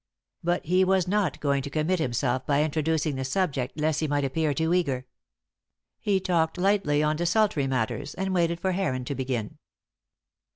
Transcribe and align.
But 0.43 0.65
he 0.65 0.83
was 0.83 1.07
not 1.07 1.39
going 1.39 1.61
to 1.61 1.69
commit 1.69 1.99
himself 1.99 2.43
by 2.47 2.63
introducing 2.63 3.17
the 3.17 3.23
subject 3.23 3.79
lest 3.79 3.99
he 3.99 4.07
might 4.07 4.23
appear 4.25 4.51
too 4.51 4.73
eager. 4.73 5.05
He 5.99 6.19
talked 6.19 6.57
lightly 6.57 7.03
on 7.03 7.15
desultory 7.15 7.67
matters 7.67 8.15
and 8.15 8.33
waited 8.33 8.59
for 8.59 8.71
Heron 8.71 9.05
to 9.05 9.13
begin. 9.13 9.59